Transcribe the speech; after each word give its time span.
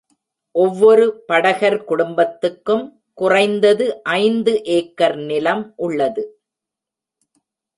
ஒவ்வொரு 0.55 1.03
படகர் 1.25 1.77
குடும்பத்துக்கும் 1.83 2.83
குறைந்தது 3.13 3.85
ஐந்து 4.17 4.53
ஏக்கர் 4.77 5.17
நிலம் 5.29 5.63
உள்ளது. 5.77 6.23